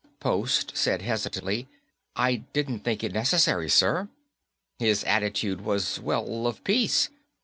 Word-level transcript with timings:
Post 0.19 0.75
said 0.75 1.03
hesitantly, 1.03 1.67
"I 2.15 2.37
didn't 2.53 2.79
think 2.79 3.03
it 3.03 3.11
necessary, 3.13 3.69
sir. 3.69 4.09
His 4.79 5.03
attitude 5.03 5.61
was 5.61 5.99
well, 5.99 6.47
of 6.47 6.63
peace. 6.63 7.09